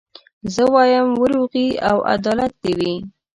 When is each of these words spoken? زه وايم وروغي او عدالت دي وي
زه 0.53 0.63
وايم 0.73 1.09
وروغي 1.21 1.67
او 1.89 1.97
عدالت 2.11 2.53
دي 2.63 2.73
وي 2.79 2.93